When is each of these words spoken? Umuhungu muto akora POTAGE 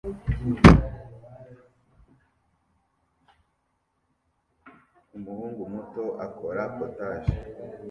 Umuhungu 5.17 5.61
muto 5.73 6.03
akora 6.25 6.61
POTAGE 6.75 7.33